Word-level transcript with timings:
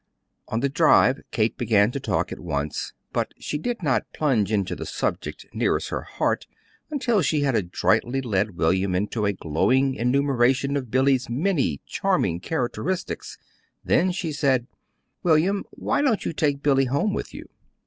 On 0.47 0.61
the 0.61 0.67
drive 0.67 1.21
Kate 1.29 1.55
began 1.59 1.91
to 1.91 1.99
talk 1.99 2.31
at 2.31 2.39
once, 2.39 2.93
but 3.13 3.35
she 3.37 3.59
did 3.59 3.83
not 3.83 4.11
plunge 4.13 4.51
into 4.51 4.75
the 4.75 4.87
subject 4.87 5.45
nearest 5.53 5.89
her 5.89 6.01
heart 6.01 6.47
until 6.89 7.21
she 7.21 7.41
had 7.41 7.55
adroitly 7.55 8.19
led 8.19 8.57
William 8.57 8.95
into 8.95 9.27
a 9.27 9.33
glowing 9.33 9.93
enumeration 9.93 10.75
of 10.75 10.89
Billy's 10.89 11.29
many 11.29 11.81
charming 11.85 12.39
characteristics; 12.39 13.37
then 13.85 14.11
she 14.11 14.31
said: 14.31 14.65
"William, 15.21 15.65
why 15.69 16.01
don't 16.01 16.25
you 16.25 16.33
take 16.33 16.63
Billy 16.63 16.85
home 16.85 17.13
with 17.13 17.31
you?" 17.31 17.47